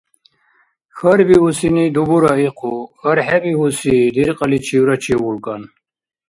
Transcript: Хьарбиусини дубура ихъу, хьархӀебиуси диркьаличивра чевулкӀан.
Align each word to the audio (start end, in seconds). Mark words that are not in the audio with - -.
Хьарбиусини 0.97 1.85
дубура 1.95 2.33
ихъу, 2.47 2.75
хьархӀебиуси 2.99 3.95
диркьаличивра 4.15 4.95
чевулкӀан. 5.03 5.61